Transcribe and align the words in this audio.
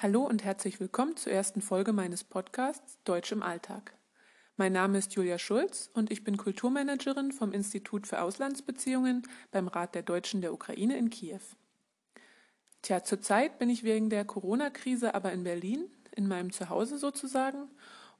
Hallo 0.00 0.22
und 0.22 0.44
herzlich 0.44 0.78
willkommen 0.78 1.16
zur 1.16 1.32
ersten 1.32 1.60
Folge 1.60 1.92
meines 1.92 2.22
Podcasts 2.22 2.98
Deutsch 3.02 3.32
im 3.32 3.42
Alltag. 3.42 3.94
Mein 4.56 4.72
Name 4.72 4.96
ist 4.96 5.14
Julia 5.14 5.40
Schulz 5.40 5.90
und 5.92 6.12
ich 6.12 6.22
bin 6.22 6.36
Kulturmanagerin 6.36 7.32
vom 7.32 7.50
Institut 7.50 8.06
für 8.06 8.22
Auslandsbeziehungen 8.22 9.26
beim 9.50 9.66
Rat 9.66 9.96
der 9.96 10.04
Deutschen 10.04 10.40
der 10.40 10.52
Ukraine 10.52 10.96
in 10.96 11.10
Kiew. 11.10 11.40
Tja, 12.82 13.02
zurzeit 13.02 13.58
bin 13.58 13.70
ich 13.70 13.82
wegen 13.82 14.08
der 14.08 14.24
Corona-Krise 14.24 15.16
aber 15.16 15.32
in 15.32 15.42
Berlin, 15.42 15.90
in 16.14 16.28
meinem 16.28 16.52
Zuhause 16.52 16.96
sozusagen. 16.96 17.68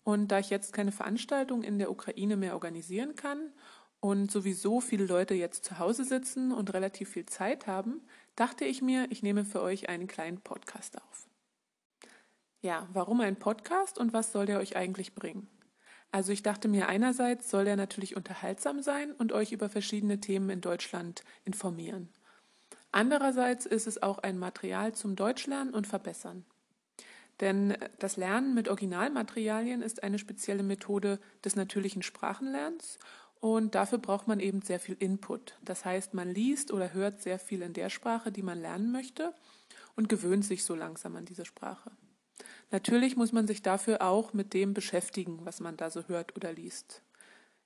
Und 0.03 0.33
da 0.33 0.41
ich 0.41 0.51
jetzt 0.51 0.73
keine 0.73 0.91
Veranstaltung 0.91 1.63
in 1.63 1.79
der 1.79 1.93
Ukraine 1.93 2.37
mehr 2.37 2.55
organisieren 2.55 3.15
kann 3.15 3.53
und 4.01 4.33
sowieso 4.33 4.81
viele 4.81 5.07
Leute 5.07 5.35
jetzt 5.35 5.65
zu 5.65 5.79
Hause 5.79 6.03
sitzen 6.03 6.51
und 6.51 6.75
relativ 6.75 7.11
viel 7.11 7.27
Zeit 7.27 7.69
haben, 7.69 8.01
dachte 8.35 8.65
ich 8.65 8.83
mir, 8.83 9.07
ich 9.11 9.23
nehme 9.23 9.45
für 9.45 9.63
euch 9.63 9.89
einen 9.89 10.09
kleinen 10.09 10.41
Podcast 10.41 11.01
auf. 11.01 11.28
Ja, 12.61 12.89
warum 12.93 13.21
ein 13.21 13.37
Podcast 13.37 13.99
und 13.99 14.13
was 14.13 14.33
soll 14.33 14.47
der 14.47 14.59
euch 14.59 14.77
eigentlich 14.77 15.15
bringen? 15.15 15.49
Also 16.11 16.33
ich 16.33 16.43
dachte 16.43 16.67
mir, 16.67 16.89
einerseits 16.89 17.51
soll 17.51 17.67
er 17.69 17.77
natürlich 17.77 18.17
unterhaltsam 18.17 18.83
sein 18.83 19.13
und 19.13 19.33
euch 19.33 19.53
über 19.53 19.69
verschiedene 19.69 20.21
Themen 20.21 20.51
in 20.51 20.61
Deutschland 20.61 21.23
informieren. 21.45 22.09
Andererseits 22.91 23.65
ist 23.65 23.87
es 23.87 24.03
auch 24.03 24.19
ein 24.19 24.39
Material 24.39 24.93
zum 24.93 25.15
Deutschlernen 25.15 25.73
und 25.73 25.87
Verbessern. 25.87 26.45
Denn 27.41 27.77
das 28.01 28.17
Lernen 28.17 28.55
mit 28.55 28.69
Originalmaterialien 28.69 29.81
ist 29.81 30.03
eine 30.03 30.19
spezielle 30.19 30.65
Methode 30.65 31.21
des 31.45 31.55
natürlichen 31.55 32.03
Sprachenlernens 32.03 32.99
und 33.39 33.77
dafür 33.77 33.99
braucht 33.99 34.27
man 34.27 34.41
eben 34.41 34.63
sehr 34.63 34.81
viel 34.81 34.97
Input. 34.99 35.57
Das 35.63 35.85
heißt, 35.85 36.15
man 36.15 36.29
liest 36.29 36.73
oder 36.73 36.93
hört 36.93 37.23
sehr 37.23 37.39
viel 37.39 37.63
in 37.63 37.75
der 37.75 37.91
Sprache, 37.91 38.33
die 38.33 38.43
man 38.43 38.61
lernen 38.61 38.91
möchte 38.91 39.33
und 39.95 40.09
gewöhnt 40.09 40.45
sich 40.45 40.65
so 40.65 40.75
langsam 40.75 41.15
an 41.15 41.25
diese 41.25 41.45
Sprache. 41.45 41.93
Natürlich 42.71 43.17
muss 43.17 43.33
man 43.33 43.47
sich 43.47 43.63
dafür 43.63 44.03
auch 44.03 44.33
mit 44.35 44.53
dem 44.53 44.75
beschäftigen, 44.75 45.41
was 45.45 45.61
man 45.61 45.77
da 45.77 45.91
so 45.91 46.07
hört 46.07 46.37
oder 46.37 46.53
liest. 46.53 47.03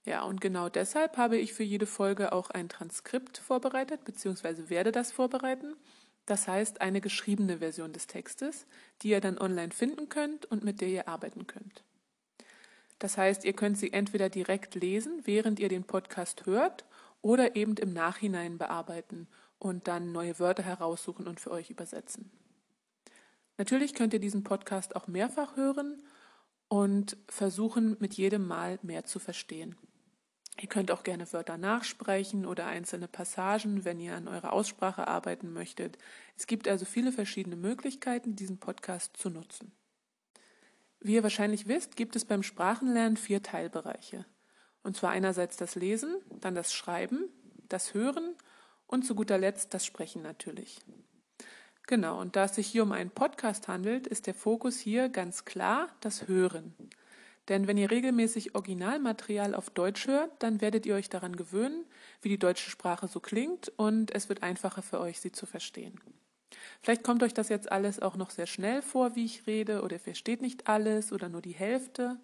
Ja, 0.05 0.22
und 0.22 0.41
genau 0.41 0.69
deshalb 0.69 1.17
habe 1.17 1.36
ich 1.39 1.53
für 1.53 1.62
jede 1.62 1.86
Folge 1.86 2.33
auch 2.33 2.50
ein 2.50 2.69
Transkript 2.69 3.39
vorbereitet, 3.39 4.05
beziehungsweise 4.05 4.69
werde 4.69 4.92
das 4.92 5.12
vorbereiten. 5.12 5.77
Das 6.27 6.48
heißt, 6.48 6.80
eine 6.80 7.00
geschriebene 7.00 7.58
Version 7.58 7.92
des 7.92 8.06
Textes, 8.06 8.67
die 9.03 9.11
ihr 9.11 9.20
dann 9.20 9.39
online 9.39 9.73
finden 9.73 10.08
könnt 10.08 10.47
und 10.47 10.64
mit 10.64 10.80
der 10.80 10.89
ihr 10.89 11.08
arbeiten 11.08 11.47
könnt. 11.47 11.84
Das 12.98 13.19
heißt, 13.19 13.45
ihr 13.45 13.53
könnt 13.53 13.78
sie 13.78 13.92
entweder 13.92 14.28
direkt 14.28 14.77
lesen, 14.77 15.23
während 15.25 15.58
ihr 15.58 15.69
den 15.69 15.84
Podcast 15.84 16.47
hört, 16.47 16.84
oder 17.20 17.55
eben 17.56 17.77
im 17.77 17.92
Nachhinein 17.92 18.58
bearbeiten 18.58 19.28
und 19.58 19.86
dann 19.86 20.11
neue 20.12 20.39
Wörter 20.41 20.64
heraussuchen 20.64 21.28
und 21.28 21.39
für 21.39 21.53
euch 21.53 21.70
übersetzen. 21.70 22.30
Natürlich 23.63 23.95
könnt 23.95 24.13
ihr 24.13 24.19
diesen 24.19 24.43
Podcast 24.43 24.97
auch 24.97 25.07
mehrfach 25.07 25.55
hören 25.55 26.03
und 26.67 27.17
versuchen, 27.29 27.97
mit 28.01 28.15
jedem 28.15 28.45
Mal 28.45 28.81
mehr 28.83 29.05
zu 29.05 29.21
verstehen. 29.21 29.77
Ihr 30.61 30.69
könnt 30.69 30.91
auch 30.91 31.05
gerne 31.05 31.33
Wörter 31.33 31.59
nachsprechen 31.59 32.45
oder 32.45 32.67
einzelne 32.67 33.07
Passagen, 33.07 33.85
wenn 33.85 34.01
ihr 34.01 34.17
an 34.17 34.27
eurer 34.27 34.53
Aussprache 34.53 35.07
arbeiten 35.07 35.53
möchtet. 35.53 35.97
Es 36.37 36.49
gibt 36.49 36.67
also 36.67 36.85
viele 36.85 37.13
verschiedene 37.13 37.55
Möglichkeiten, 37.55 38.35
diesen 38.35 38.59
Podcast 38.59 39.17
zu 39.17 39.31
nutzen. 39.31 39.71
Wie 40.99 41.15
ihr 41.15 41.23
wahrscheinlich 41.23 41.69
wisst, 41.69 41.95
gibt 41.95 42.17
es 42.17 42.25
beim 42.25 42.43
Sprachenlernen 42.43 43.17
vier 43.17 43.45
Teilbereiche. 43.45 44.27
Und 44.83 44.97
zwar 44.97 45.11
einerseits 45.11 45.57
das 45.57 45.77
Lesen, 45.77 46.17
dann 46.41 46.57
das 46.57 46.75
Schreiben, 46.75 47.29
das 47.69 47.95
Hören 47.95 48.35
und 48.89 49.07
zu 49.07 49.15
guter 49.15 49.39
Letzt 49.39 49.73
das 49.73 49.87
Sprechen 49.87 50.23
natürlich. 50.23 50.81
Genau, 51.87 52.21
und 52.21 52.37
da 52.37 52.45
es 52.45 52.55
sich 52.55 52.67
hier 52.67 52.85
um 52.85 52.93
einen 52.93 53.11
Podcast 53.11 53.69
handelt, 53.69 54.07
ist 54.07 54.27
der 54.27 54.35
Fokus 54.35 54.79
hier 54.79 55.09
ganz 55.09 55.45
klar 55.45 55.89
das 56.01 56.29
Hören. 56.29 56.75
Denn 57.49 57.67
wenn 57.67 57.77
ihr 57.77 57.91
regelmäßig 57.91 58.55
Originalmaterial 58.55 59.55
auf 59.55 59.69
Deutsch 59.70 60.07
hört, 60.07 60.31
dann 60.39 60.61
werdet 60.61 60.87
ihr 60.87 60.95
euch 60.95 61.09
daran 61.09 61.35
gewöhnen, 61.35 61.85
wie 62.21 62.29
die 62.29 62.39
deutsche 62.39 62.71
Sprache 62.71 63.09
so 63.09 63.19
klingt 63.19 63.73
und 63.77 64.15
es 64.15 64.29
wird 64.29 64.45
einfacher 64.45 64.83
für 64.83 65.01
euch, 65.01 65.21
sie 65.21 65.33
zu 65.33 65.45
verstehen. 65.45 66.01
Vielleicht 66.83 67.03
kommt 67.03 67.23
euch 67.25 67.35
das 67.35 67.48
jetzt 67.48 67.71
alles 67.73 68.01
auch 68.01 68.17
noch 68.17 68.31
sehr 68.31 68.47
schnell 68.47 68.81
vor, 68.81 69.17
wie 69.17 69.25
ich 69.25 69.47
rede, 69.48 69.83
oder 69.83 69.97
ihr 69.97 70.01
versteht 70.01 70.41
nicht 70.41 70.69
alles 70.69 71.13
oder 71.13 71.29
nur 71.29 71.42
die 71.42 71.53
Hälfte. 71.53 72.17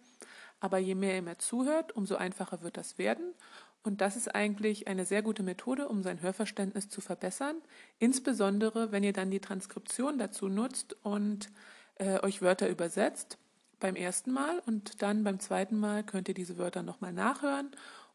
Aber 0.60 0.78
je 0.78 0.94
mehr 0.94 1.16
ihr 1.16 1.22
mehr 1.22 1.38
zuhört, 1.38 1.96
umso 1.96 2.14
einfacher 2.16 2.62
wird 2.62 2.76
das 2.76 2.98
werden 2.98 3.34
und 3.82 4.00
das 4.00 4.16
ist 4.16 4.34
eigentlich 4.34 4.88
eine 4.88 5.04
sehr 5.04 5.22
gute 5.22 5.42
Methode, 5.42 5.88
um 5.88 6.02
sein 6.02 6.20
Hörverständnis 6.20 6.88
zu 6.88 7.00
verbessern, 7.00 7.56
insbesondere 7.98 8.92
wenn 8.92 9.04
ihr 9.04 9.12
dann 9.12 9.30
die 9.30 9.40
Transkription 9.40 10.18
dazu 10.18 10.48
nutzt 10.48 10.96
und 11.02 11.50
äh, 11.96 12.20
euch 12.20 12.42
Wörter 12.42 12.68
übersetzt 12.68 13.38
beim 13.80 13.96
ersten 13.96 14.32
Mal 14.32 14.60
und 14.66 15.02
dann 15.02 15.24
beim 15.24 15.40
zweiten 15.40 15.78
Mal 15.78 16.02
könnt 16.04 16.28
ihr 16.28 16.34
diese 16.34 16.58
Wörter 16.58 16.82
nochmal 16.82 17.12
nachhören 17.12 17.70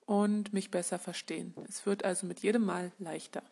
und 0.05 0.53
mich 0.53 0.71
besser 0.71 0.99
verstehen. 0.99 1.53
Es 1.67 1.85
wird 1.85 2.03
also 2.03 2.27
mit 2.27 2.41
jedem 2.41 2.65
Mal 2.65 2.91
leichter. 2.99 3.43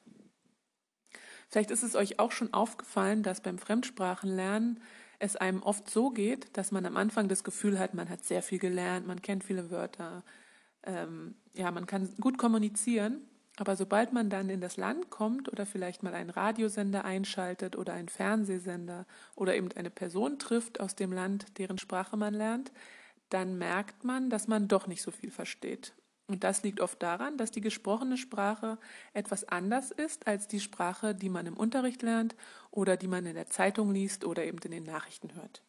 Vielleicht 1.49 1.71
ist 1.71 1.83
es 1.83 1.95
euch 1.95 2.19
auch 2.19 2.31
schon 2.31 2.53
aufgefallen, 2.53 3.23
dass 3.23 3.41
beim 3.41 3.57
Fremdsprachenlernen 3.57 4.81
es 5.19 5.35
einem 5.35 5.61
oft 5.63 5.89
so 5.89 6.09
geht, 6.09 6.57
dass 6.57 6.71
man 6.71 6.85
am 6.85 6.97
Anfang 6.97 7.27
das 7.27 7.43
Gefühl 7.43 7.77
hat, 7.77 7.93
man 7.93 8.09
hat 8.09 8.23
sehr 8.23 8.41
viel 8.41 8.59
gelernt, 8.59 9.05
man 9.05 9.21
kennt 9.21 9.43
viele 9.43 9.69
Wörter, 9.69 10.23
ähm, 10.83 11.35
ja, 11.53 11.71
man 11.71 11.85
kann 11.85 12.13
gut 12.19 12.37
kommunizieren, 12.37 13.21
aber 13.57 13.75
sobald 13.75 14.13
man 14.13 14.29
dann 14.29 14.49
in 14.49 14.61
das 14.61 14.77
Land 14.77 15.09
kommt 15.09 15.51
oder 15.51 15.65
vielleicht 15.65 16.03
mal 16.03 16.13
einen 16.13 16.29
Radiosender 16.29 17.05
einschaltet 17.05 17.75
oder 17.75 17.93
einen 17.93 18.09
Fernsehsender 18.09 19.05
oder 19.35 19.55
eben 19.55 19.71
eine 19.73 19.89
Person 19.89 20.39
trifft 20.39 20.79
aus 20.79 20.95
dem 20.95 21.11
Land, 21.11 21.57
deren 21.57 21.77
Sprache 21.77 22.17
man 22.17 22.33
lernt, 22.33 22.71
dann 23.29 23.57
merkt 23.57 24.03
man, 24.03 24.29
dass 24.29 24.47
man 24.47 24.67
doch 24.67 24.87
nicht 24.87 25.01
so 25.01 25.11
viel 25.11 25.31
versteht. 25.31 25.93
Und 26.27 26.45
das 26.45 26.63
liegt 26.63 26.79
oft 26.79 27.03
daran, 27.03 27.37
dass 27.37 27.51
die 27.51 27.59
gesprochene 27.59 28.17
Sprache 28.17 28.77
etwas 29.13 29.43
anders 29.43 29.91
ist 29.91 30.27
als 30.27 30.47
die 30.47 30.61
Sprache, 30.61 31.13
die 31.13 31.29
man 31.29 31.45
im 31.45 31.57
Unterricht 31.57 32.01
lernt 32.03 32.35
oder 32.71 32.95
die 32.95 33.09
man 33.09 33.25
in 33.25 33.35
der 33.35 33.47
Zeitung 33.47 33.91
liest 33.91 34.23
oder 34.23 34.45
eben 34.45 34.59
in 34.59 34.71
den 34.71 34.83
Nachrichten 34.83 35.35
hört. 35.35 35.61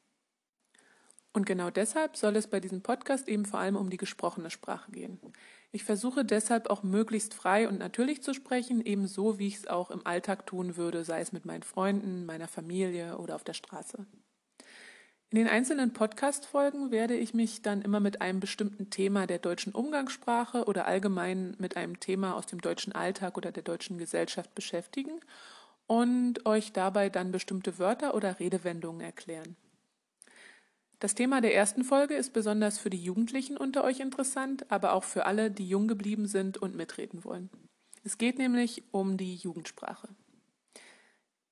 Und 1.32 1.47
genau 1.47 1.70
deshalb 1.70 2.16
soll 2.16 2.37
es 2.37 2.47
bei 2.47 2.60
diesem 2.60 2.82
Podcast 2.82 3.26
eben 3.26 3.47
vor 3.47 3.60
allem 3.60 3.76
um 3.76 3.88
die 3.88 3.97
gesprochene 3.97 4.50
Sprache 4.50 4.91
gehen. 4.93 5.19
Ich 5.70 5.84
versuche 5.84 6.26
deshalb 6.26 6.69
auch 6.69 6.82
möglichst 6.82 7.32
frei 7.32 7.66
und 7.66 7.78
natürlich 7.78 8.22
zu 8.22 8.34
sprechen, 8.34 8.84
ebenso 8.84 9.38
wie 9.38 9.47
ich 9.47 9.56
es 9.56 9.66
auch 9.66 9.91
im 9.91 10.06
Alltag 10.06 10.47
tun 10.47 10.76
würde, 10.76 11.04
sei 11.04 11.20
es 11.20 11.32
mit 11.32 11.47
meinen 11.47 11.62
Freunden, 11.62 12.26
meiner 12.26 12.48
Familie 12.48 13.16
oder 13.16 13.34
auf 13.34 13.44
der 13.44 13.54
Straße. 13.54 14.04
In 15.31 15.38
den 15.38 15.48
einzelnen 15.48 15.94
Podcast-Folgen 15.94 16.91
werde 16.91 17.16
ich 17.16 17.32
mich 17.32 17.62
dann 17.62 17.81
immer 17.81 18.00
mit 18.00 18.20
einem 18.20 18.38
bestimmten 18.38 18.91
Thema 18.91 19.26
der 19.26 19.38
deutschen 19.38 19.72
Umgangssprache 19.72 20.66
oder 20.66 20.87
allgemein 20.87 21.56
mit 21.59 21.78
einem 21.78 21.99
Thema 22.00 22.37
aus 22.37 22.44
dem 22.44 22.60
deutschen 22.60 22.93
Alltag 22.93 23.38
oder 23.38 23.50
der 23.50 23.62
deutschen 23.62 23.97
Gesellschaft 23.97 24.54
beschäftigen 24.54 25.20
und 25.87 26.44
euch 26.44 26.75
dabei 26.75 27.09
dann 27.09 27.32
bestimmte 27.32 27.78
Wörter 27.78 28.14
oder 28.14 28.41
Redewendungen 28.41 29.00
erklären. 29.00 29.56
Das 31.02 31.16
Thema 31.16 31.40
der 31.40 31.52
ersten 31.52 31.82
Folge 31.82 32.14
ist 32.14 32.32
besonders 32.32 32.78
für 32.78 32.88
die 32.88 33.02
Jugendlichen 33.02 33.56
unter 33.56 33.82
euch 33.82 33.98
interessant, 33.98 34.70
aber 34.70 34.92
auch 34.92 35.02
für 35.02 35.26
alle, 35.26 35.50
die 35.50 35.68
jung 35.68 35.88
geblieben 35.88 36.28
sind 36.28 36.58
und 36.58 36.76
mitreden 36.76 37.24
wollen. 37.24 37.50
Es 38.04 38.18
geht 38.18 38.38
nämlich 38.38 38.84
um 38.92 39.16
die 39.16 39.34
Jugendsprache. 39.34 40.10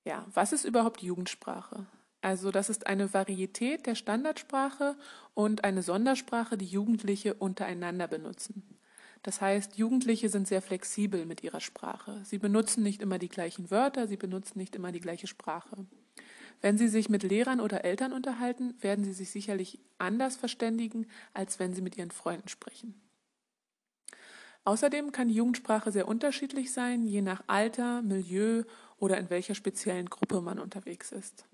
Ja, 0.04 0.24
was 0.32 0.52
ist 0.52 0.64
überhaupt 0.64 1.02
Jugendsprache? 1.02 1.88
Also 2.20 2.52
das 2.52 2.70
ist 2.70 2.86
eine 2.86 3.12
Varietät 3.12 3.86
der 3.86 3.96
Standardsprache 3.96 4.94
und 5.34 5.64
eine 5.64 5.82
Sondersprache, 5.82 6.56
die 6.56 6.66
Jugendliche 6.66 7.34
untereinander 7.34 8.06
benutzen. 8.06 8.78
Das 9.24 9.40
heißt, 9.40 9.76
Jugendliche 9.76 10.28
sind 10.28 10.46
sehr 10.46 10.62
flexibel 10.62 11.26
mit 11.26 11.42
ihrer 11.42 11.60
Sprache. 11.60 12.20
Sie 12.24 12.38
benutzen 12.38 12.84
nicht 12.84 13.02
immer 13.02 13.18
die 13.18 13.28
gleichen 13.28 13.68
Wörter, 13.72 14.06
sie 14.06 14.16
benutzen 14.16 14.58
nicht 14.58 14.76
immer 14.76 14.92
die 14.92 15.00
gleiche 15.00 15.26
Sprache. 15.26 15.86
Wenn 16.60 16.76
Sie 16.76 16.88
sich 16.88 17.08
mit 17.08 17.22
Lehrern 17.22 17.60
oder 17.60 17.84
Eltern 17.84 18.12
unterhalten, 18.12 18.74
werden 18.80 19.04
Sie 19.04 19.12
sich 19.12 19.30
sicherlich 19.30 19.78
anders 19.98 20.36
verständigen, 20.36 21.06
als 21.32 21.58
wenn 21.58 21.74
Sie 21.74 21.82
mit 21.82 21.96
Ihren 21.96 22.10
Freunden 22.10 22.48
sprechen. 22.48 23.00
Außerdem 24.64 25.10
kann 25.10 25.28
die 25.28 25.34
Jugendsprache 25.34 25.90
sehr 25.90 26.06
unterschiedlich 26.06 26.72
sein, 26.72 27.06
je 27.06 27.22
nach 27.22 27.42
Alter, 27.46 28.02
Milieu 28.02 28.64
oder 28.98 29.16
in 29.16 29.30
welcher 29.30 29.54
speziellen 29.54 30.10
Gruppe 30.10 30.42
man 30.42 30.58
unterwegs 30.58 31.12
ist. 31.12 31.46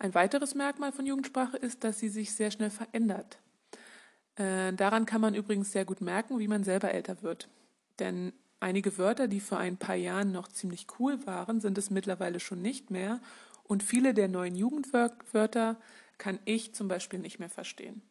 Ein 0.00 0.14
weiteres 0.14 0.56
Merkmal 0.56 0.90
von 0.90 1.06
Jugendsprache 1.06 1.56
ist, 1.56 1.84
dass 1.84 2.00
sie 2.00 2.08
sich 2.08 2.34
sehr 2.34 2.50
schnell 2.50 2.70
verändert. 2.70 3.38
Äh, 4.34 4.72
daran 4.72 5.06
kann 5.06 5.20
man 5.20 5.34
übrigens 5.34 5.70
sehr 5.70 5.84
gut 5.84 6.00
merken, 6.00 6.40
wie 6.40 6.48
man 6.48 6.64
selber 6.64 6.90
älter 6.90 7.22
wird. 7.22 7.48
Denn 8.00 8.32
einige 8.58 8.98
Wörter, 8.98 9.28
die 9.28 9.38
vor 9.38 9.58
ein 9.58 9.76
paar 9.76 9.94
Jahren 9.94 10.32
noch 10.32 10.48
ziemlich 10.48 10.86
cool 10.98 11.24
waren, 11.24 11.60
sind 11.60 11.78
es 11.78 11.90
mittlerweile 11.90 12.40
schon 12.40 12.60
nicht 12.60 12.90
mehr 12.90 13.20
und 13.62 13.82
viele 13.82 14.14
der 14.14 14.28
neuen 14.28 14.54
Jugendwörter 14.54 15.80
kann 16.18 16.38
ich 16.44 16.74
zum 16.74 16.88
Beispiel 16.88 17.18
nicht 17.18 17.38
mehr 17.38 17.50
verstehen. 17.50 18.02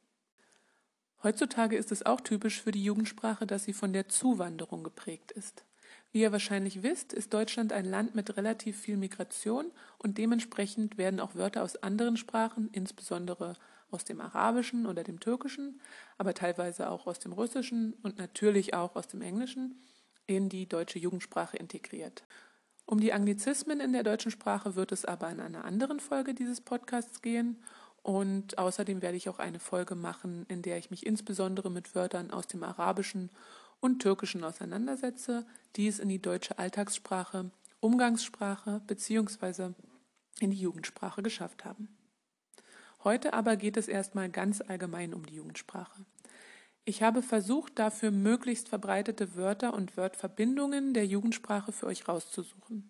Heutzutage 1.24 1.77
ist 1.77 1.92
es 1.92 2.06
auch 2.06 2.21
typisch 2.21 2.62
für 2.62 2.71
die 2.71 2.83
Jugendsprache, 2.83 3.45
dass 3.45 3.63
sie 3.63 3.74
von 3.74 3.94
der 3.94 4.09
Zuwanderung 4.09 4.83
geprägt 4.83 5.31
ist. 5.31 5.65
Wie 6.12 6.21
ihr 6.21 6.31
wahrscheinlich 6.31 6.83
wisst, 6.83 7.13
ist 7.13 7.33
Deutschland 7.33 7.71
ein 7.71 7.86
Land 7.86 8.15
mit 8.15 8.36
relativ 8.36 8.80
viel 8.80 8.98
Migration 8.98 9.71
und 9.98 10.18
dementsprechend 10.18 10.98
werden 10.98 11.19
auch 11.19 11.36
Wörter 11.36 11.63
aus 11.63 11.77
anderen 11.77 12.18
Sprachen, 12.18 12.69
insbesondere 12.71 13.56
aus 13.92 14.03
dem 14.03 14.19
Arabischen 14.19 14.86
oder 14.88 15.03
dem 15.03 15.19
Türkischen, 15.19 15.80
aber 16.18 16.33
teilweise 16.33 16.89
auch 16.89 17.07
aus 17.07 17.19
dem 17.19 17.33
Russischen 17.33 17.94
und 18.01 18.18
natürlich 18.18 18.74
auch 18.74 18.95
aus 18.95 19.07
dem 19.07 19.21
Englischen, 19.21 19.81
in 20.27 20.50
die 20.50 20.68
deutsche 20.68 21.00
Jugendsprache 21.00 21.57
integriert. 21.57 22.24
Um 22.86 23.00
die 23.00 23.13
Anglizismen 23.13 23.80
in 23.80 23.94
der 23.94 24.04
deutschen 24.04 24.31
Sprache 24.31 24.75
wird 24.75 24.92
es 24.92 25.06
aber 25.06 25.30
in 25.30 25.39
einer 25.39 25.66
anderen 25.66 26.00
Folge 26.00 26.33
dieses 26.33 26.62
Podcasts 26.62 27.22
gehen 27.22 27.62
und 28.04 28.57
außerdem 28.57 29.01
werde 29.01 29.18
ich 29.18 29.30
auch 29.30 29.39
eine 29.39 29.60
Folge 29.60 29.95
machen, 29.95 30.45
in 30.48 30.62
der 30.62 30.78
ich 30.78 30.89
mich 30.89 31.06
insbesondere 31.06 31.69
mit 31.69 31.95
Wörtern 31.95 32.31
aus 32.31 32.48
dem 32.48 32.63
Arabischen 32.63 33.30
und 33.80 34.00
Türkischen 34.00 34.44
auseinandersetze, 34.44 35.45
die 35.75 35.88
es 35.88 36.00
in 36.00 36.10
die 36.10 36.22
deutsche 36.22 36.57
Alltagssprache, 36.57 37.51
Umgangssprache 37.80 38.81
bzw. 38.88 39.72
in 40.39 40.51
die 40.51 40.60
Jugendsprache 40.60 41.22
geschafft 41.22 41.66
haben. 41.66 41.89
Heute 43.04 43.34
aber 43.34 43.56
geht 43.56 43.77
es 43.77 43.88
erstmal 43.88 44.30
ganz 44.30 44.62
allgemein 44.62 45.13
um 45.13 45.25
die 45.25 45.36
Jugendsprache. 45.36 46.06
Ich 46.83 47.04
habe 47.04 47.22
versucht, 47.22 47.78
dafür 47.78 48.12
möglichst 48.12 48.69
verbreitete 48.69 49.36
Wörter 49.36 49.74
und 49.74 49.98
Wörtverbindungen 49.98 50.94
der 50.94 51.06
Jugendsprache 51.06 51.72
für 51.72 51.86
euch 51.86 52.07
rauszusuchen. 52.07 52.89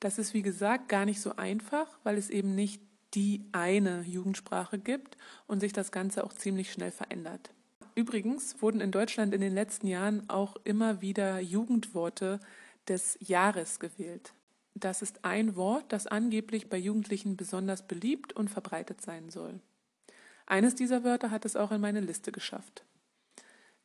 Das 0.00 0.18
ist 0.18 0.34
wie 0.34 0.42
gesagt 0.42 0.88
gar 0.88 1.04
nicht 1.04 1.20
so 1.20 1.36
einfach, 1.36 1.98
weil 2.04 2.18
es 2.18 2.30
eben 2.30 2.54
nicht 2.54 2.82
die 3.14 3.48
eine 3.52 4.02
Jugendsprache 4.02 4.78
gibt 4.78 5.16
und 5.46 5.60
sich 5.60 5.72
das 5.72 5.90
Ganze 5.90 6.24
auch 6.24 6.32
ziemlich 6.34 6.70
schnell 6.70 6.90
verändert. 6.90 7.50
Übrigens 7.94 8.60
wurden 8.62 8.80
in 8.80 8.92
Deutschland 8.92 9.34
in 9.34 9.40
den 9.40 9.54
letzten 9.54 9.86
Jahren 9.86 10.28
auch 10.28 10.56
immer 10.64 11.00
wieder 11.00 11.40
Jugendworte 11.40 12.38
des 12.86 13.18
Jahres 13.20 13.80
gewählt. 13.80 14.34
Das 14.74 15.02
ist 15.02 15.24
ein 15.24 15.56
Wort, 15.56 15.92
das 15.92 16.06
angeblich 16.06 16.68
bei 16.68 16.76
Jugendlichen 16.76 17.36
besonders 17.36 17.88
beliebt 17.88 18.34
und 18.34 18.50
verbreitet 18.50 19.00
sein 19.00 19.30
soll. 19.30 19.60
Eines 20.46 20.76
dieser 20.76 21.02
Wörter 21.02 21.30
hat 21.30 21.44
es 21.44 21.56
auch 21.56 21.72
in 21.72 21.80
meine 21.80 22.00
Liste 22.00 22.30
geschafft. 22.30 22.84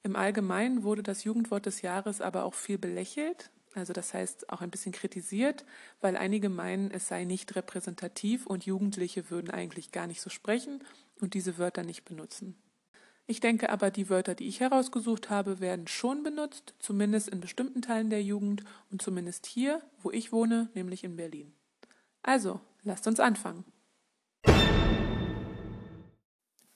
Im 0.04 0.18
Allgemeinen 0.18 0.84
wurde 0.84 1.02
das 1.02 1.24
Jugendwort 1.24 1.66
des 1.66 1.82
Jahres 1.82 2.20
aber 2.20 2.44
auch 2.44 2.54
viel 2.54 2.78
belächelt, 2.78 3.52
also 3.74 3.94
das 3.94 4.14
heißt 4.14 4.50
auch 4.50 4.62
ein 4.62 4.70
bisschen 4.70 4.92
kritisiert, 4.92 5.66
weil 6.02 6.18
einige 6.18 6.50
meinen, 6.50 6.92
es 6.92 7.08
sei 7.08 7.24
nicht 7.24 7.56
repräsentativ 7.56 8.46
und 8.46 8.66
Jugendliche 8.66 9.30
würden 9.30 9.50
eigentlich 9.50 9.92
gar 9.92 10.06
nicht 10.06 10.22
so 10.22 10.30
sprechen 10.30 10.84
und 11.22 11.34
diese 11.34 11.58
Wörter 11.58 11.84
nicht 11.84 12.04
benutzen. 12.04 12.56
Ich 13.26 13.40
denke 13.40 13.70
aber, 13.70 13.90
die 13.90 14.10
Wörter, 14.10 14.36
die 14.36 14.48
ich 14.48 14.60
herausgesucht 14.60 15.30
habe, 15.30 15.62
werden 15.62 15.88
schon 15.88 16.24
benutzt, 16.24 16.76
zumindest 16.80 17.30
in 17.30 17.40
bestimmten 17.40 17.82
Teilen 17.82 18.10
der 18.10 18.22
Jugend 18.22 18.66
und 18.92 19.02
zumindest 19.02 19.46
hier, 19.46 19.82
wo 20.02 20.12
ich 20.12 20.34
wohne, 20.34 20.70
nämlich 20.74 21.06
in 21.06 21.16
Berlin. 21.16 21.54
Also, 22.22 22.60
lasst 22.84 23.08
uns 23.08 23.22
anfangen. 23.22 23.64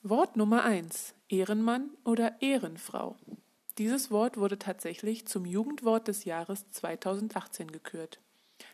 Wort 0.01 0.37
Nummer 0.37 0.63
1. 0.63 1.16
Ehrenmann 1.29 1.89
oder 2.05 2.41
Ehrenfrau. 2.41 3.17
Dieses 3.77 4.11
Wort 4.11 4.37
wurde 4.37 4.57
tatsächlich 4.57 5.27
zum 5.27 5.45
Jugendwort 5.45 6.07
des 6.07 6.23
Jahres 6.23 6.69
2018 6.71 7.69
gekürt. 7.69 8.21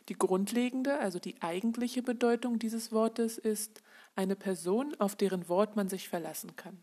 Die 0.08 0.14
grundlegende, 0.14 0.98
also 0.98 1.18
die 1.18 1.42
eigentliche 1.42 2.02
Bedeutung 2.02 2.58
dieses 2.58 2.92
Wortes 2.92 3.38
ist 3.38 3.82
eine 4.14 4.36
Person, 4.36 4.94
auf 4.98 5.16
deren 5.16 5.48
Wort 5.48 5.74
man 5.76 5.88
sich 5.88 6.08
verlassen 6.08 6.54
kann. 6.56 6.82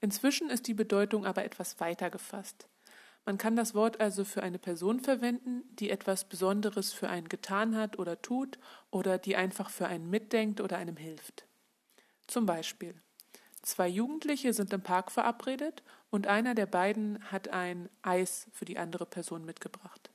Inzwischen 0.00 0.50
ist 0.50 0.66
die 0.68 0.74
Bedeutung 0.74 1.26
aber 1.26 1.44
etwas 1.44 1.80
weiter 1.80 2.08
gefasst. 2.08 2.68
Man 3.24 3.38
kann 3.38 3.56
das 3.56 3.74
Wort 3.74 4.00
also 4.00 4.24
für 4.24 4.44
eine 4.44 4.60
Person 4.60 5.00
verwenden, 5.00 5.64
die 5.80 5.90
etwas 5.90 6.28
Besonderes 6.28 6.92
für 6.92 7.08
einen 7.08 7.28
getan 7.28 7.74
hat 7.74 7.98
oder 7.98 8.22
tut 8.22 8.58
oder 8.92 9.18
die 9.18 9.34
einfach 9.34 9.68
für 9.68 9.88
einen 9.88 10.08
mitdenkt 10.08 10.60
oder 10.60 10.78
einem 10.78 10.96
hilft. 10.96 11.44
Zum 12.28 12.46
Beispiel 12.46 12.94
Zwei 13.66 13.88
Jugendliche 13.88 14.52
sind 14.52 14.72
im 14.72 14.80
Park 14.80 15.10
verabredet 15.10 15.82
und 16.10 16.28
einer 16.28 16.54
der 16.54 16.66
beiden 16.66 17.18
hat 17.32 17.48
ein 17.48 17.88
Eis 18.00 18.46
für 18.52 18.64
die 18.64 18.78
andere 18.78 19.06
Person 19.06 19.44
mitgebracht. 19.44 20.12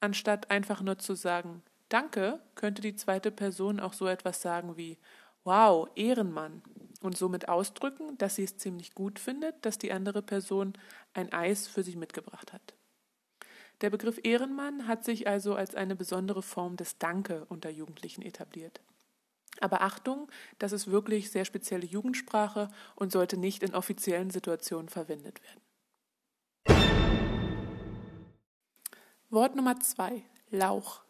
Anstatt 0.00 0.50
einfach 0.50 0.80
nur 0.80 0.96
zu 0.98 1.14
sagen 1.14 1.62
Danke, 1.90 2.40
könnte 2.54 2.80
die 2.80 2.96
zweite 2.96 3.30
Person 3.30 3.80
auch 3.80 3.92
so 3.92 4.06
etwas 4.06 4.40
sagen 4.40 4.78
wie 4.78 4.96
Wow, 5.44 5.90
Ehrenmann 5.94 6.62
und 7.02 7.18
somit 7.18 7.50
ausdrücken, 7.50 8.16
dass 8.16 8.36
sie 8.36 8.44
es 8.44 8.56
ziemlich 8.56 8.94
gut 8.94 9.18
findet, 9.18 9.66
dass 9.66 9.76
die 9.76 9.92
andere 9.92 10.22
Person 10.22 10.72
ein 11.12 11.30
Eis 11.34 11.68
für 11.68 11.82
sich 11.82 11.96
mitgebracht 11.96 12.54
hat. 12.54 12.72
Der 13.82 13.90
Begriff 13.90 14.18
Ehrenmann 14.22 14.86
hat 14.88 15.04
sich 15.04 15.28
also 15.28 15.54
als 15.54 15.74
eine 15.74 15.96
besondere 15.96 16.42
Form 16.42 16.78
des 16.78 16.96
Danke 16.96 17.44
unter 17.50 17.68
Jugendlichen 17.68 18.22
etabliert. 18.22 18.80
Aber 19.58 19.82
Achtung, 19.82 20.30
das 20.58 20.72
ist 20.72 20.90
wirklich 20.90 21.30
sehr 21.30 21.44
spezielle 21.44 21.86
Jugendsprache 21.86 22.68
und 22.94 23.12
sollte 23.12 23.36
nicht 23.36 23.62
in 23.62 23.74
offiziellen 23.74 24.30
Situationen 24.30 24.88
verwendet 24.88 25.40
werden. 25.42 25.60
Wort 29.28 29.56
Nummer 29.56 29.80
zwei: 29.80 30.22
Lauch. 30.50 31.02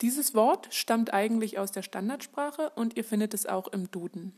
Dieses 0.00 0.34
Wort 0.34 0.74
stammt 0.74 1.12
eigentlich 1.12 1.58
aus 1.58 1.70
der 1.70 1.82
Standardsprache 1.82 2.70
und 2.70 2.96
ihr 2.96 3.04
findet 3.04 3.34
es 3.34 3.46
auch 3.46 3.68
im 3.68 3.90
Duden. 3.90 4.36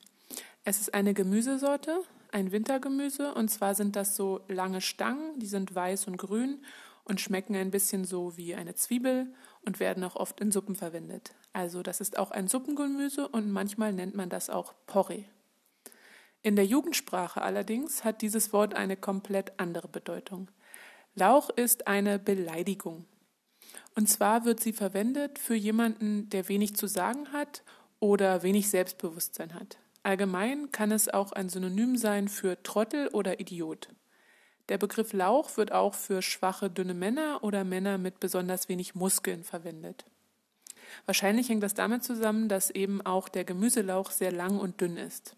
Es 0.64 0.80
ist 0.80 0.92
eine 0.92 1.14
Gemüsesorte, 1.14 2.02
ein 2.32 2.52
Wintergemüse, 2.52 3.34
und 3.34 3.48
zwar 3.48 3.74
sind 3.74 3.96
das 3.96 4.16
so 4.16 4.44
lange 4.48 4.80
Stangen, 4.80 5.38
die 5.38 5.46
sind 5.46 5.74
weiß 5.74 6.06
und 6.06 6.16
grün 6.16 6.64
und 7.04 7.20
schmecken 7.20 7.54
ein 7.54 7.70
bisschen 7.70 8.04
so 8.04 8.36
wie 8.36 8.54
eine 8.54 8.74
Zwiebel 8.74 9.32
und 9.62 9.80
werden 9.80 10.04
auch 10.04 10.16
oft 10.16 10.40
in 10.40 10.50
Suppen 10.50 10.74
verwendet. 10.74 11.34
Also 11.54 11.84
das 11.84 12.00
ist 12.00 12.18
auch 12.18 12.32
ein 12.32 12.48
Suppengemüse 12.48 13.28
und 13.28 13.50
manchmal 13.50 13.92
nennt 13.92 14.14
man 14.14 14.28
das 14.28 14.50
auch 14.50 14.74
Porree. 14.86 15.24
In 16.42 16.56
der 16.56 16.66
Jugendsprache 16.66 17.40
allerdings 17.40 18.04
hat 18.04 18.20
dieses 18.20 18.52
Wort 18.52 18.74
eine 18.74 18.96
komplett 18.96 19.52
andere 19.58 19.88
Bedeutung. 19.88 20.50
Lauch 21.14 21.48
ist 21.50 21.86
eine 21.86 22.18
Beleidigung. 22.18 23.06
Und 23.94 24.08
zwar 24.08 24.44
wird 24.44 24.60
sie 24.60 24.72
verwendet 24.72 25.38
für 25.38 25.54
jemanden, 25.54 26.28
der 26.28 26.48
wenig 26.48 26.74
zu 26.74 26.88
sagen 26.88 27.32
hat 27.32 27.62
oder 28.00 28.42
wenig 28.42 28.68
Selbstbewusstsein 28.68 29.54
hat. 29.54 29.78
Allgemein 30.02 30.72
kann 30.72 30.90
es 30.90 31.08
auch 31.08 31.30
ein 31.32 31.48
Synonym 31.48 31.96
sein 31.96 32.26
für 32.26 32.60
Trottel 32.64 33.08
oder 33.08 33.38
Idiot. 33.38 33.88
Der 34.68 34.78
Begriff 34.78 35.12
Lauch 35.12 35.56
wird 35.56 35.70
auch 35.70 35.94
für 35.94 36.20
schwache, 36.20 36.68
dünne 36.68 36.94
Männer 36.94 37.44
oder 37.44 37.62
Männer 37.62 37.96
mit 37.96 38.18
besonders 38.18 38.68
wenig 38.68 38.96
Muskeln 38.96 39.44
verwendet. 39.44 40.04
Wahrscheinlich 41.06 41.48
hängt 41.48 41.62
das 41.62 41.74
damit 41.74 42.04
zusammen, 42.04 42.48
dass 42.48 42.70
eben 42.70 43.00
auch 43.02 43.28
der 43.28 43.44
Gemüselauch 43.44 44.10
sehr 44.10 44.32
lang 44.32 44.58
und 44.58 44.80
dünn 44.80 44.96
ist. 44.96 45.36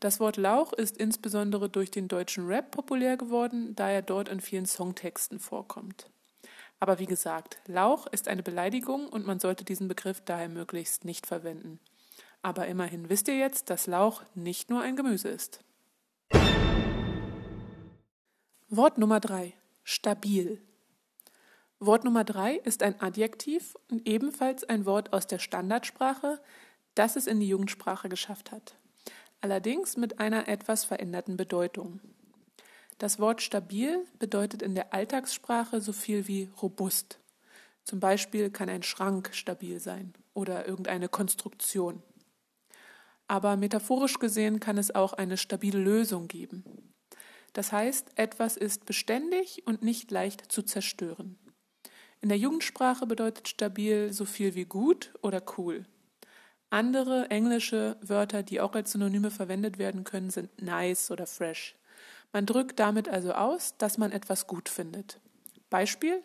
Das 0.00 0.20
Wort 0.20 0.36
Lauch 0.36 0.72
ist 0.72 0.96
insbesondere 0.96 1.68
durch 1.68 1.90
den 1.90 2.06
deutschen 2.06 2.46
Rap 2.46 2.70
populär 2.70 3.16
geworden, 3.16 3.74
da 3.74 3.90
er 3.90 4.02
dort 4.02 4.28
in 4.28 4.40
vielen 4.40 4.66
Songtexten 4.66 5.40
vorkommt. 5.40 6.08
Aber 6.78 7.00
wie 7.00 7.06
gesagt, 7.06 7.58
Lauch 7.66 8.06
ist 8.06 8.28
eine 8.28 8.44
Beleidigung 8.44 9.08
und 9.08 9.26
man 9.26 9.40
sollte 9.40 9.64
diesen 9.64 9.88
Begriff 9.88 10.20
daher 10.24 10.48
möglichst 10.48 11.04
nicht 11.04 11.26
verwenden. 11.26 11.80
Aber 12.42 12.68
immerhin 12.68 13.08
wisst 13.08 13.26
ihr 13.26 13.36
jetzt, 13.36 13.70
dass 13.70 13.88
Lauch 13.88 14.22
nicht 14.36 14.70
nur 14.70 14.82
ein 14.82 14.94
Gemüse 14.94 15.28
ist. 15.28 15.64
Wort 18.68 18.98
Nummer 18.98 19.18
drei: 19.18 19.54
Stabil. 19.82 20.62
Wort 21.80 22.02
Nummer 22.02 22.24
drei 22.24 22.56
ist 22.56 22.82
ein 22.82 23.00
Adjektiv 23.00 23.76
und 23.88 24.08
ebenfalls 24.08 24.64
ein 24.64 24.84
Wort 24.84 25.12
aus 25.12 25.28
der 25.28 25.38
Standardsprache, 25.38 26.40
das 26.96 27.14
es 27.14 27.28
in 27.28 27.38
die 27.38 27.46
Jugendsprache 27.46 28.08
geschafft 28.08 28.50
hat. 28.50 28.74
Allerdings 29.40 29.96
mit 29.96 30.18
einer 30.18 30.48
etwas 30.48 30.84
veränderten 30.84 31.36
Bedeutung. 31.36 32.00
Das 32.98 33.20
Wort 33.20 33.42
stabil 33.42 34.04
bedeutet 34.18 34.60
in 34.60 34.74
der 34.74 34.92
Alltagssprache 34.92 35.80
so 35.80 35.92
viel 35.92 36.26
wie 36.26 36.50
robust. 36.60 37.20
Zum 37.84 38.00
Beispiel 38.00 38.50
kann 38.50 38.68
ein 38.68 38.82
Schrank 38.82 39.30
stabil 39.32 39.78
sein 39.78 40.14
oder 40.34 40.66
irgendeine 40.66 41.08
Konstruktion. 41.08 42.02
Aber 43.28 43.56
metaphorisch 43.56 44.18
gesehen 44.18 44.58
kann 44.58 44.78
es 44.78 44.92
auch 44.92 45.12
eine 45.12 45.36
stabile 45.36 45.78
Lösung 45.78 46.26
geben. 46.26 46.64
Das 47.52 47.70
heißt, 47.70 48.18
etwas 48.18 48.56
ist 48.56 48.84
beständig 48.84 49.62
und 49.64 49.82
nicht 49.82 50.10
leicht 50.10 50.50
zu 50.50 50.62
zerstören. 50.62 51.38
In 52.20 52.28
der 52.28 52.38
Jugendsprache 52.38 53.06
bedeutet 53.06 53.48
stabil 53.48 54.12
so 54.12 54.24
viel 54.24 54.54
wie 54.54 54.64
gut 54.64 55.12
oder 55.22 55.42
cool. 55.56 55.84
Andere 56.70 57.30
englische 57.30 57.96
Wörter, 58.02 58.42
die 58.42 58.60
auch 58.60 58.74
als 58.74 58.92
Synonyme 58.92 59.30
verwendet 59.30 59.78
werden 59.78 60.04
können, 60.04 60.30
sind 60.30 60.60
nice 60.60 61.10
oder 61.10 61.26
fresh. 61.26 61.76
Man 62.32 62.44
drückt 62.44 62.78
damit 62.78 63.08
also 63.08 63.32
aus, 63.32 63.76
dass 63.78 63.98
man 63.98 64.12
etwas 64.12 64.46
gut 64.46 64.68
findet. 64.68 65.20
Beispiel: 65.70 66.22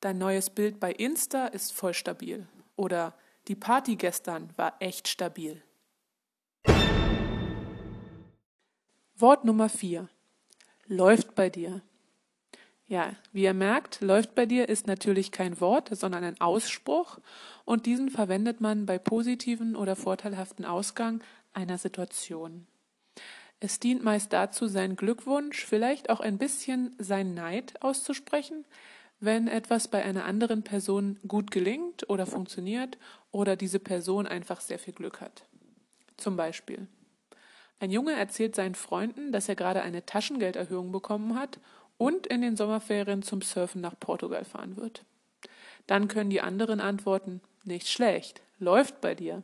Dein 0.00 0.18
neues 0.18 0.48
Bild 0.48 0.80
bei 0.80 0.92
Insta 0.92 1.46
ist 1.46 1.72
voll 1.72 1.92
stabil. 1.92 2.46
Oder 2.76 3.14
die 3.48 3.56
Party 3.56 3.96
gestern 3.96 4.50
war 4.56 4.76
echt 4.80 5.08
stabil. 5.08 5.62
Wort 9.18 9.44
Nummer 9.44 9.68
4. 9.68 10.08
Läuft 10.86 11.34
bei 11.34 11.50
dir. 11.50 11.82
Ja, 12.88 13.14
wie 13.32 13.42
ihr 13.42 13.54
merkt, 13.54 14.00
läuft 14.00 14.36
bei 14.36 14.46
dir 14.46 14.68
ist 14.68 14.86
natürlich 14.86 15.32
kein 15.32 15.60
Wort, 15.60 15.88
sondern 15.96 16.22
ein 16.22 16.40
Ausspruch 16.40 17.18
und 17.64 17.84
diesen 17.84 18.10
verwendet 18.10 18.60
man 18.60 18.86
bei 18.86 18.98
positiven 18.98 19.74
oder 19.74 19.96
vorteilhaften 19.96 20.64
Ausgang 20.64 21.20
einer 21.52 21.78
Situation. 21.78 22.66
Es 23.58 23.80
dient 23.80 24.04
meist 24.04 24.32
dazu, 24.32 24.68
seinen 24.68 24.94
Glückwunsch, 24.94 25.64
vielleicht 25.64 26.10
auch 26.10 26.20
ein 26.20 26.38
bisschen 26.38 26.94
sein 26.98 27.34
Neid 27.34 27.82
auszusprechen, 27.82 28.64
wenn 29.18 29.48
etwas 29.48 29.88
bei 29.88 30.04
einer 30.04 30.24
anderen 30.24 30.62
Person 30.62 31.18
gut 31.26 31.50
gelingt 31.50 32.08
oder 32.08 32.26
funktioniert 32.26 32.98
oder 33.32 33.56
diese 33.56 33.80
Person 33.80 34.26
einfach 34.26 34.60
sehr 34.60 34.78
viel 34.78 34.94
Glück 34.94 35.20
hat. 35.20 35.44
Zum 36.18 36.36
Beispiel. 36.36 36.86
Ein 37.80 37.90
Junge 37.90 38.12
erzählt 38.12 38.54
seinen 38.54 38.74
Freunden, 38.74 39.32
dass 39.32 39.48
er 39.48 39.56
gerade 39.56 39.82
eine 39.82 40.06
Taschengelderhöhung 40.06 40.92
bekommen 40.92 41.38
hat 41.38 41.58
und 41.98 42.26
in 42.26 42.42
den 42.42 42.56
Sommerferien 42.56 43.22
zum 43.22 43.42
Surfen 43.42 43.80
nach 43.80 43.98
Portugal 43.98 44.44
fahren 44.44 44.76
wird. 44.76 45.04
Dann 45.86 46.08
können 46.08 46.30
die 46.30 46.40
anderen 46.40 46.80
antworten, 46.80 47.40
nicht 47.64 47.88
schlecht, 47.88 48.42
läuft 48.58 49.00
bei 49.00 49.14
dir. 49.14 49.42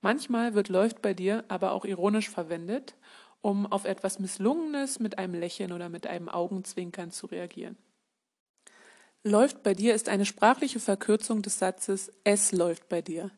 Manchmal 0.00 0.54
wird 0.54 0.68
läuft 0.68 1.02
bei 1.02 1.14
dir 1.14 1.44
aber 1.48 1.72
auch 1.72 1.84
ironisch 1.84 2.30
verwendet, 2.30 2.94
um 3.40 3.66
auf 3.66 3.84
etwas 3.84 4.18
Misslungenes 4.18 5.00
mit 5.00 5.18
einem 5.18 5.34
Lächeln 5.34 5.72
oder 5.72 5.88
mit 5.88 6.06
einem 6.06 6.28
Augenzwinkern 6.28 7.10
zu 7.10 7.26
reagieren. 7.26 7.76
Läuft 9.24 9.62
bei 9.62 9.74
dir 9.74 9.94
ist 9.94 10.08
eine 10.08 10.24
sprachliche 10.24 10.80
Verkürzung 10.80 11.42
des 11.42 11.58
Satzes 11.58 12.12
es 12.24 12.52
läuft 12.52 12.88
bei 12.88 13.02
dir. 13.02 13.30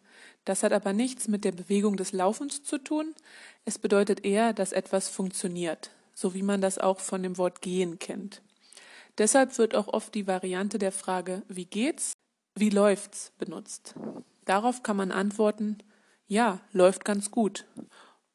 Das 0.45 0.62
hat 0.62 0.73
aber 0.73 0.93
nichts 0.93 1.29
mit 1.29 1.45
der 1.45 1.53
Bewegung 1.53 1.97
des 1.97 2.12
Laufens 2.12 2.62
zu 2.62 2.79
tun. 2.79 3.15
Es 3.65 3.79
bedeutet 3.79 4.25
eher, 4.25 4.53
dass 4.53 4.73
etwas 4.73 5.09
funktioniert, 5.09 5.91
so 6.21 6.35
wie 6.35 6.43
man 6.43 6.61
das 6.61 6.77
auch 6.77 7.00
von 7.00 7.23
dem 7.23 7.39
Wort 7.39 7.62
gehen 7.62 7.99
kennt. 7.99 8.43
Deshalb 9.17 9.57
wird 9.57 9.75
auch 9.75 9.89
oft 9.89 10.15
die 10.15 10.27
Variante 10.27 10.79
der 10.79 10.93
Frage 10.93 11.43
wie 11.49 11.65
geht's, 11.65 12.12
wie 12.55 12.69
läuft's 12.69 13.33
benutzt. 13.39 13.95
Darauf 14.45 14.83
kann 14.83 14.99
man 14.99 15.12
antworten 15.12 15.79
ja, 16.27 16.61
läuft 16.73 17.05
ganz 17.05 17.31
gut. 17.33 17.67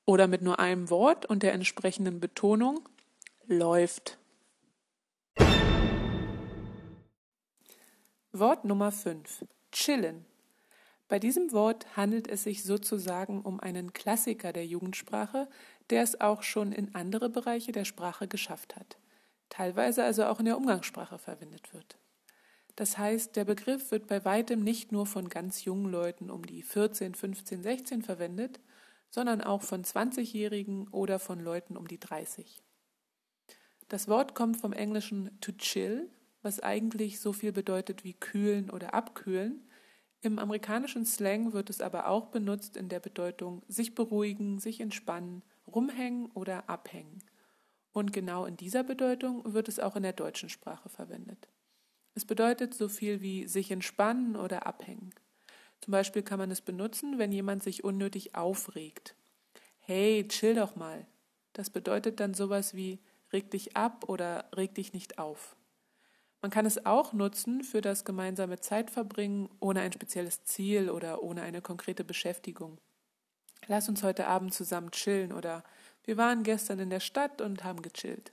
Oder 0.04 0.27
mit 0.27 0.42
nur 0.42 0.60
einem 0.60 0.89
Wort 0.89 1.25
und 1.27 1.44
der 1.44 1.54
entsprechenden 1.54 2.20
Betonung 2.20 2.82
läuft. 3.46 4.18
Wort 8.34 8.65
Nummer 8.65 8.92
5. 8.92 9.46
Chillen. 9.72 10.25
Bei 11.08 11.20
diesem 11.20 11.51
Wort 11.51 11.96
handelt 11.96 12.27
es 12.27 12.44
sich 12.44 12.63
sozusagen 12.63 13.42
um 13.44 13.60
einen 13.60 13.94
Klassiker 13.94 14.51
der 14.51 14.65
Jugendsprache, 14.65 15.48
der 15.89 16.04
es 16.04 16.20
auch 16.22 16.44
schon 16.44 16.72
in 16.72 16.96
andere 16.96 17.30
Bereiche 17.30 17.72
der 17.72 17.86
Sprache 17.86 18.27
geschafft 18.27 18.75
hat, 18.75 18.98
teilweise 19.50 20.04
also 20.04 20.25
auch 20.25 20.39
in 20.39 20.46
der 20.46 20.58
Umgangssprache 20.58 21.18
verwendet 21.18 21.74
wird. 21.74 21.98
Das 22.75 22.98
heißt, 22.98 23.36
der 23.36 23.46
Begriff 23.46 23.92
wird 23.92 24.08
bei 24.08 24.25
weitem 24.25 24.63
nicht 24.63 24.92
nur 24.92 25.06
von 25.06 25.30
ganz 25.30 25.63
jungen 25.63 25.89
Leuten 25.89 26.30
um 26.30 26.46
die 26.46 26.62
14, 26.62 27.15
15, 27.15 27.63
16 27.63 28.01
verwendet, 28.01 28.60
sondern 29.10 29.42
auch 29.42 29.62
von 29.62 29.84
20-Jährigen 29.84 30.89
oder 30.89 31.20
von 31.20 31.39
Leuten 31.39 31.77
um 31.77 31.88
die 31.88 32.00
30. 32.00 32.62
Das 33.88 34.08
Wort 34.08 34.36
kommt 34.36 34.58
vom 34.58 34.74
englischen 34.74 35.39
to 35.39 35.54
chill, 35.54 36.10
was 36.42 36.60
eigentlich 36.60 37.20
so 37.20 37.32
viel 37.32 37.51
bedeutet 37.51 38.04
wie 38.04 38.13
kühlen 38.13 38.70
oder 38.70 38.94
abkühlen. 38.94 39.70
Im 40.22 40.38
amerikanischen 40.38 41.06
Slang 41.06 41.54
wird 41.54 41.70
es 41.70 41.82
aber 41.82 42.08
auch 42.08 42.27
benutzt 42.27 42.75
in 42.75 42.89
der 42.89 43.00
Bedeutung 43.00 43.62
sich 43.68 43.96
beruhigen, 43.96 44.60
sich 44.60 44.82
entspannen, 44.82 45.44
rumhängen 45.67 46.31
oder 46.31 46.69
abhängen. 46.69 47.24
Und 47.91 48.12
genau 48.12 48.45
in 48.45 48.57
dieser 48.57 48.84
Bedeutung 48.84 49.53
wird 49.53 49.67
es 49.67 49.79
auch 49.79 49.95
in 49.95 50.03
der 50.03 50.13
deutschen 50.13 50.50
Sprache 50.50 50.89
verwendet. 50.89 51.48
Es 52.13 52.25
bedeutet 52.25 52.74
so 52.74 52.88
viel 52.88 53.22
wie 53.22 53.48
sich 53.48 53.72
entspannen 53.72 54.36
oder 54.36 54.65
abhängen. 54.65 55.13
Zum 55.81 55.91
Beispiel 55.91 56.24
kann 56.24 56.39
man 56.39 56.51
es 56.51 56.62
benutzen, 56.62 57.17
wenn 57.17 57.31
jemand 57.31 57.63
sich 57.63 57.84
unnötig 57.84 58.36
aufregt. 58.36 59.15
Hey, 59.79 60.27
chill 60.27 60.55
doch 60.55 60.75
mal. 60.75 61.05
Das 61.53 61.69
bedeutet 61.69 62.19
dann 62.19 62.34
sowas 62.34 62.74
wie 62.74 63.00
reg 63.31 63.51
dich 63.51 63.75
ab 63.75 64.10
oder 64.10 64.50
reg 64.55 64.75
dich 64.75 64.93
nicht 64.93 65.19
auf. 65.19 65.55
Man 66.41 66.51
kann 66.51 66.65
es 66.65 66.86
auch 66.86 67.13
nutzen 67.13 67.63
für 67.63 67.81
das 67.81 68.05
gemeinsame 68.05 68.60
Zeitverbringen 68.60 69.50
ohne 69.60 69.81
ein 69.81 69.91
spezielles 69.91 70.43
Ziel 70.43 70.89
oder 70.89 71.24
ohne 71.24 71.41
eine 71.41 71.62
konkrete 71.62 72.03
Beschäftigung. 72.03 72.77
Lass 73.67 73.89
uns 73.89 74.03
heute 74.03 74.27
Abend 74.27 74.53
zusammen 74.53 74.91
chillen 74.91 75.34
oder 75.34 75.63
wir 76.03 76.17
waren 76.17 76.43
gestern 76.43 76.79
in 76.79 76.91
der 76.91 77.00
Stadt 77.00 77.41
und 77.41 77.63
haben 77.63 77.81
gechillt. 77.81 78.31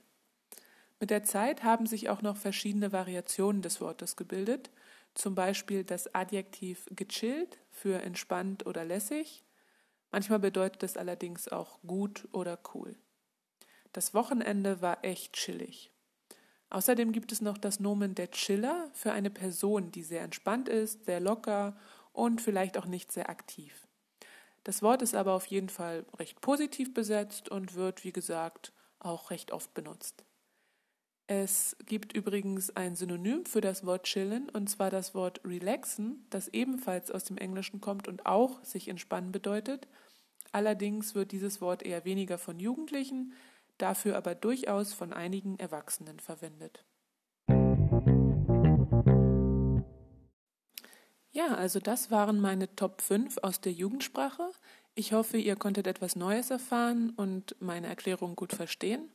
Mit 0.99 1.09
der 1.09 1.23
Zeit 1.23 1.63
haben 1.63 1.87
sich 1.87 2.09
auch 2.09 2.21
noch 2.21 2.37
verschiedene 2.37 2.91
Variationen 2.91 3.61
des 3.61 3.81
Wortes 3.81 4.15
gebildet, 4.15 4.69
zum 5.15 5.35
Beispiel 5.35 5.83
das 5.83 6.13
Adjektiv 6.13 6.87
gechillt 6.91 7.57
für 7.71 8.01
entspannt 8.01 8.65
oder 8.65 8.85
lässig. 8.85 9.43
Manchmal 10.11 10.39
bedeutet 10.39 10.83
es 10.83 10.97
allerdings 10.97 11.47
auch 11.47 11.79
gut 11.81 12.27
oder 12.31 12.59
cool. 12.73 12.95
Das 13.91 14.13
Wochenende 14.13 14.81
war 14.81 15.03
echt 15.03 15.33
chillig. 15.33 15.91
Außerdem 16.69 17.11
gibt 17.11 17.31
es 17.31 17.41
noch 17.41 17.57
das 17.57 17.79
Nomen 17.79 18.15
der 18.15 18.31
Chiller 18.31 18.89
für 18.93 19.11
eine 19.11 19.29
Person, 19.29 19.91
die 19.91 20.03
sehr 20.03 20.21
entspannt 20.21 20.69
ist, 20.69 21.05
sehr 21.05 21.19
locker 21.19 21.75
und 22.11 22.41
vielleicht 22.41 22.77
auch 22.77 22.85
nicht 22.85 23.11
sehr 23.11 23.29
aktiv. 23.29 23.87
Das 24.63 24.81
Wort 24.81 25.01
ist 25.01 25.15
aber 25.15 25.33
auf 25.33 25.45
jeden 25.47 25.69
Fall 25.69 26.05
recht 26.17 26.39
positiv 26.41 26.93
besetzt 26.93 27.49
und 27.49 27.75
wird, 27.75 28.03
wie 28.03 28.13
gesagt, 28.13 28.71
auch 28.99 29.29
recht 29.29 29.51
oft 29.51 29.73
benutzt. 29.73 30.23
Es 31.27 31.77
gibt 31.85 32.13
übrigens 32.13 32.75
ein 32.75 32.95
Synonym 32.95 33.45
für 33.45 33.61
das 33.61 33.85
Wort 33.85 34.03
chillen, 34.03 34.49
und 34.49 34.69
zwar 34.69 34.89
das 34.89 35.15
Wort 35.15 35.41
relaxen, 35.45 36.25
das 36.29 36.49
ebenfalls 36.49 37.11
aus 37.11 37.23
dem 37.23 37.37
Englischen 37.37 37.81
kommt 37.81 38.07
und 38.07 38.25
auch 38.25 38.63
sich 38.63 38.89
entspannen 38.89 39.31
bedeutet. 39.31 39.87
Allerdings 40.51 41.15
wird 41.15 41.31
dieses 41.31 41.61
Wort 41.61 41.83
eher 41.83 42.05
weniger 42.05 42.37
von 42.37 42.59
Jugendlichen, 42.59 43.33
dafür 43.77 44.17
aber 44.17 44.35
durchaus 44.35 44.93
von 44.93 45.13
einigen 45.13 45.57
Erwachsenen 45.59 46.19
verwendet. 46.19 46.85
Ja, 51.45 51.55
also 51.55 51.79
das 51.79 52.09
waren 52.09 52.39
meine 52.39 52.73
Top 52.75 53.01
5 53.01 53.39
aus 53.41 53.59
der 53.59 53.73
Jugendsprache. 53.73 54.51
Ich 54.95 55.11
hoffe, 55.11 55.37
ihr 55.37 55.55
konntet 55.55 55.87
etwas 55.87 56.15
Neues 56.15 56.49
erfahren 56.51 57.11
und 57.17 57.55
meine 57.59 57.87
Erklärung 57.87 58.35
gut 58.35 58.53
verstehen. 58.53 59.09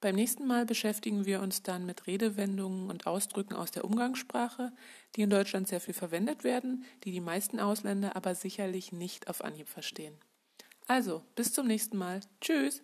Beim 0.00 0.14
nächsten 0.14 0.46
Mal 0.46 0.64
beschäftigen 0.64 1.26
wir 1.26 1.42
uns 1.42 1.62
dann 1.62 1.84
mit 1.84 2.06
Redewendungen 2.06 2.88
und 2.88 3.06
Ausdrücken 3.06 3.54
aus 3.54 3.70
der 3.70 3.84
Umgangssprache, 3.84 4.72
die 5.16 5.22
in 5.22 5.30
Deutschland 5.30 5.68
sehr 5.68 5.80
viel 5.80 5.92
verwendet 5.92 6.44
werden, 6.44 6.86
die 7.04 7.12
die 7.12 7.20
meisten 7.20 7.60
Ausländer 7.60 8.16
aber 8.16 8.34
sicherlich 8.34 8.92
nicht 8.92 9.28
auf 9.28 9.44
Anhieb 9.44 9.68
verstehen. 9.68 10.14
Also, 10.86 11.22
bis 11.34 11.52
zum 11.52 11.66
nächsten 11.66 11.98
Mal. 11.98 12.20
Tschüss! 12.40 12.82